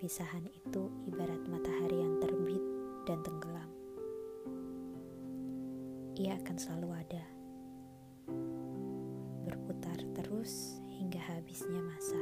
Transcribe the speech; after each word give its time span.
Perpisahan 0.00 0.48
itu 0.56 0.88
ibarat 1.12 1.44
matahari 1.44 2.00
yang 2.00 2.16
terbit 2.24 2.64
dan 3.04 3.20
tenggelam. 3.20 3.68
Ia 6.16 6.40
akan 6.40 6.56
selalu 6.56 7.04
ada, 7.04 7.24
berputar 9.44 10.00
terus 10.16 10.80
hingga 10.88 11.20
habisnya 11.20 11.84
masa. 11.84 12.16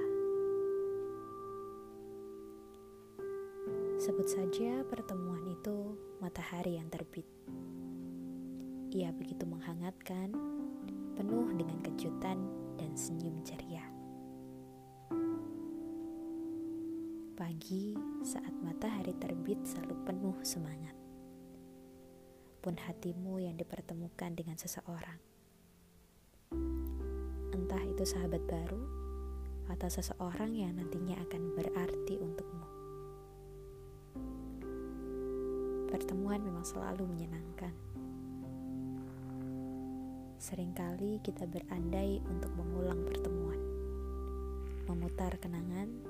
Sebut 4.03 4.27
saja 4.27 4.83
pertemuan 4.91 5.47
itu 5.47 5.95
matahari 6.19 6.83
yang 6.83 6.91
terbit. 6.91 7.31
Ia 8.91 9.15
begitu 9.15 9.47
menghangatkan, 9.47 10.35
penuh 11.15 11.47
dengan 11.55 11.79
kejutan 11.87 12.43
dan 12.75 12.91
senyum 12.99 13.39
ceria. 13.47 13.68
Pagi 17.39 17.95
saat 18.27 18.51
matahari 18.67 19.15
terbit 19.15 19.63
selalu 19.63 19.95
penuh 20.03 20.35
semangat. 20.43 20.91
Pun 22.59 22.75
hatimu 22.75 23.39
yang 23.39 23.55
dipertemukan 23.55 24.35
dengan 24.35 24.59
seseorang. 24.59 25.23
Entah 27.55 27.79
itu 27.87 28.03
sahabat 28.03 28.43
baru 28.43 28.83
atau 29.71 29.87
seseorang 29.87 30.51
yang 30.51 30.83
nantinya 30.83 31.15
akan 31.31 31.55
berarti 31.55 32.19
untukmu. 32.19 32.67
Pertemuan 35.95 36.43
memang 36.43 36.67
selalu 36.67 37.07
menyenangkan. 37.07 37.71
Seringkali 40.43 41.23
kita 41.23 41.47
berandai 41.47 42.19
untuk 42.27 42.51
mengulang 42.59 43.07
pertemuan, 43.07 43.63
memutar 44.91 45.39
kenangan 45.39 46.08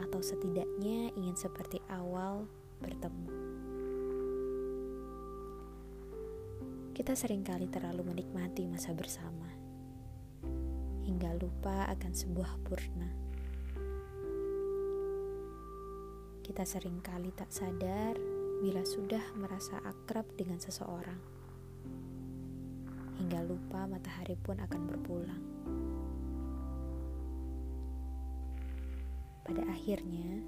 atau 0.00 0.24
setidaknya 0.24 1.12
ingin 1.14 1.36
seperti 1.36 1.78
awal 1.92 2.48
bertemu. 2.80 3.28
Kita 6.96 7.16
sering 7.16 7.40
kali 7.40 7.64
terlalu 7.68 8.12
menikmati 8.12 8.68
masa 8.68 8.92
bersama, 8.92 9.48
hingga 11.04 11.32
lupa 11.40 11.88
akan 11.92 12.12
sebuah 12.12 12.52
purna. 12.64 13.08
Kita 16.44 16.66
sering 16.66 17.00
kali 17.00 17.32
tak 17.32 17.48
sadar 17.54 18.18
bila 18.60 18.84
sudah 18.84 19.22
merasa 19.40 19.80
akrab 19.80 20.28
dengan 20.36 20.60
seseorang, 20.60 21.20
hingga 23.16 23.40
lupa 23.48 23.88
matahari 23.88 24.36
pun 24.36 24.60
akan 24.60 24.82
berpulang. 24.84 25.44
Pada 29.50 29.66
akhirnya, 29.66 30.46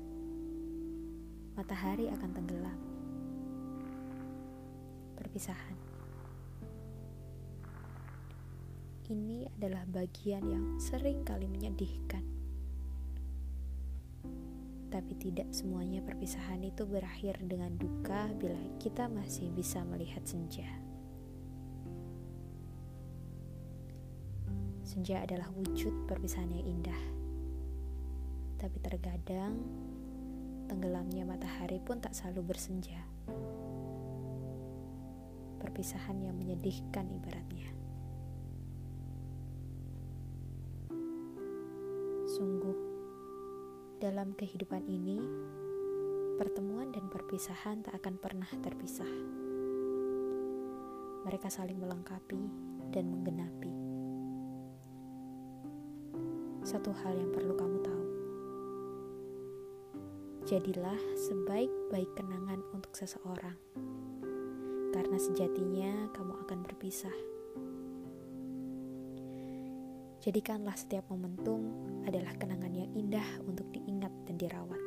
matahari 1.59 2.07
akan 2.07 2.31
tenggelam. 2.39 2.79
Perpisahan. 5.19 5.75
Ini 9.11 9.51
adalah 9.59 9.83
bagian 9.91 10.47
yang 10.47 10.79
sering 10.79 11.27
kali 11.27 11.51
menyedihkan. 11.51 12.23
Tapi 14.95 15.13
tidak 15.19 15.51
semuanya 15.51 15.99
perpisahan 16.07 16.63
itu 16.63 16.87
berakhir 16.87 17.43
dengan 17.43 17.75
duka 17.75 18.31
bila 18.39 18.63
kita 18.79 19.11
masih 19.11 19.51
bisa 19.51 19.83
melihat 19.83 20.23
senja. 20.23 20.71
Senja 24.87 25.27
adalah 25.27 25.51
wujud 25.59 26.07
perpisahan 26.07 26.55
yang 26.55 26.79
indah 26.79 27.22
tapi 28.63 28.79
terkadang 28.79 29.59
tenggelamnya 30.71 31.27
matahari 31.27 31.83
pun 31.83 31.99
tak 31.99 32.15
selalu 32.15 32.55
bersenja. 32.55 33.03
Perpisahan 35.59 36.23
yang 36.23 36.39
menyedihkan 36.39 37.11
ibaratnya. 37.11 37.75
Sungguh, 42.39 42.79
dalam 43.99 44.31
kehidupan 44.39 44.87
ini, 44.87 45.19
pertemuan 46.39 46.95
dan 46.95 47.11
perpisahan 47.11 47.83
tak 47.83 47.99
akan 47.99 48.15
pernah 48.23 48.51
terpisah. 48.63 49.11
Mereka 51.27 51.51
saling 51.51 51.83
melengkapi 51.83 52.43
dan 52.95 53.11
menggenapi. 53.11 53.75
Satu 56.63 56.95
hal 56.95 57.19
yang 57.19 57.35
perlu 57.35 57.59
kamu 57.59 57.79
tahu 57.83 57.92
Jadilah 60.53 61.01
sebaik-baik 61.17 62.13
kenangan 62.13 62.61
untuk 62.77 62.93
seseorang, 62.93 63.57
karena 64.93 65.17
sejatinya 65.17 66.13
kamu 66.13 66.45
akan 66.45 66.59
berpisah. 66.61 67.17
Jadikanlah 70.21 70.77
setiap 70.77 71.09
momentum 71.09 71.73
adalah 72.05 72.37
kenangan 72.37 72.69
yang 72.69 72.93
indah 72.93 73.25
untuk 73.49 73.65
diingat 73.73 74.13
dan 74.29 74.37
dirawat. 74.37 74.83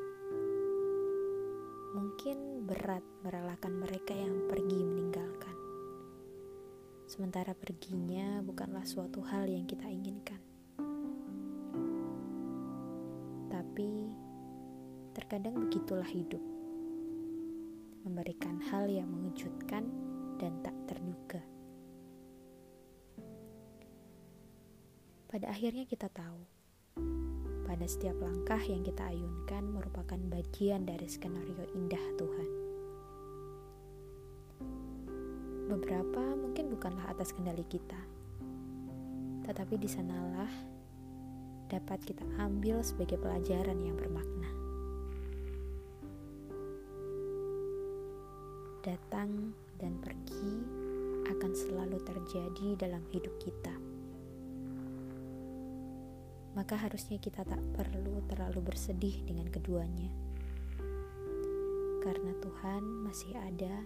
Mungkin 1.97 2.69
berat 2.69 3.01
merelakan 3.25 3.81
mereka 3.81 4.13
yang 4.13 4.45
pergi 4.45 4.85
meninggalkan, 4.85 5.57
sementara 7.09 7.57
perginya 7.57 8.37
bukanlah 8.45 8.85
suatu 8.85 9.25
hal 9.25 9.49
yang 9.49 9.65
kita 9.65 9.89
inginkan. 9.89 10.37
Tapi 13.49 14.04
Terkadang 15.15 15.55
begitulah 15.55 16.07
hidup. 16.11 16.43
Memberikan 18.03 18.59
hal 18.67 18.91
yang 18.91 19.07
mengejutkan 19.07 19.87
dan 20.35 20.59
tak 20.59 20.75
terduga. 20.91 21.39
Pada 25.31 25.55
akhirnya 25.55 25.87
kita 25.87 26.11
tahu, 26.11 26.39
pada 27.63 27.87
setiap 27.87 28.19
langkah 28.19 28.59
yang 28.59 28.83
kita 28.83 29.07
ayunkan 29.07 29.63
merupakan 29.71 30.19
bagian 30.27 30.83
dari 30.83 31.07
skenario 31.07 31.63
indah 31.71 32.05
Tuhan. 32.19 32.49
Beberapa 35.71 36.23
mungkin 36.35 36.75
bukanlah 36.75 37.15
atas 37.15 37.31
kendali 37.31 37.63
kita, 37.71 37.99
tetapi 39.47 39.79
di 39.79 39.87
sanalah 39.87 40.51
dapat 41.71 42.03
kita 42.03 42.27
ambil 42.43 42.83
sebagai 42.83 43.15
pelajaran 43.15 43.79
yang 43.79 43.95
bermakna. 43.95 44.64
Datang 48.85 49.57
dan 49.81 49.97
pergi 49.97 50.61
akan 51.25 51.51
selalu 51.57 51.97
terjadi 52.05 52.77
dalam 52.77 53.01
hidup 53.09 53.33
kita. 53.41 53.73
Maka 56.53 56.77
harusnya 56.77 57.17
kita 57.17 57.41
tak 57.41 57.59
perlu 57.73 58.21
terlalu 58.29 58.61
bersedih 58.61 59.25
dengan 59.25 59.49
keduanya. 59.49 60.13
Karena 62.05 62.31
Tuhan 62.37 62.85
masih 63.09 63.33
ada 63.33 63.81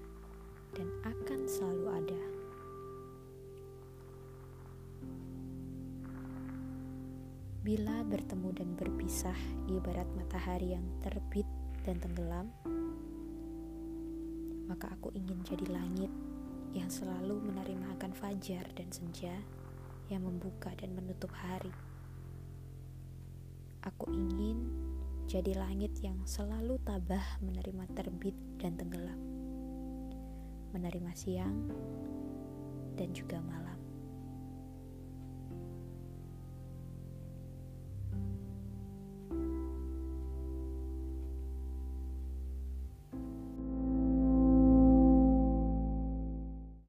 dan 0.75 0.87
akan 1.07 1.47
selalu 1.47 1.85
ada. 1.95 2.21
Bila 7.63 8.03
bertemu 8.03 8.49
dan 8.51 8.69
berpisah 8.75 9.39
ibarat 9.71 10.07
matahari 10.19 10.75
yang 10.75 10.85
terbit 10.99 11.47
dan 11.87 11.97
tenggelam, 12.03 12.51
maka 14.69 14.93
aku 14.93 15.09
ingin 15.17 15.41
jadi 15.41 15.65
langit 15.73 16.13
yang 16.77 16.85
selalu 16.93 17.41
menerima 17.41 17.97
akan 17.97 18.13
fajar 18.13 18.69
dan 18.77 18.93
senja 18.93 19.33
yang 20.13 20.21
membuka 20.21 20.69
dan 20.77 20.93
menutup 20.93 21.33
hari. 21.33 21.73
Aku 23.81 24.13
ingin 24.13 24.69
jadi 25.25 25.57
langit 25.57 25.97
yang 26.05 26.21
selalu 26.29 26.77
tabah 26.85 27.41
menerima 27.41 27.85
terbit 27.97 28.37
dan 28.61 28.77
tenggelam, 28.77 29.17
menerima 30.77 31.11
siang 31.17 31.57
dan 32.93 33.09
juga 33.13 33.41
malam. 33.41 33.68